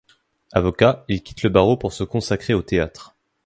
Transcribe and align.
Avocat, 0.51 1.05
il 1.09 1.21
quitte 1.21 1.43
le 1.43 1.49
barreau 1.51 1.77
pour 1.77 1.93
se 1.93 2.03
consacrer 2.03 2.55
au 2.55 2.63
théâtre. 2.63 3.15